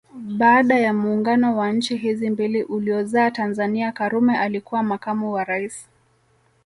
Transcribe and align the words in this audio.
Baada 0.37 0.75
ya 0.79 0.93
muungano 0.93 1.57
wa 1.57 1.71
nchi 1.71 1.97
hizi 1.97 2.29
mbili 2.29 2.63
uliozaa 2.63 3.31
Tanzania 3.31 3.91
Karume 3.91 4.37
alikuwa 4.37 4.83
makamu 4.83 5.31
wa 5.33 5.43
rais 5.43 5.87